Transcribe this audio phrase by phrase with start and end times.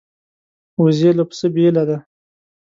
[0.81, 1.97] وزې له پسه بېله ده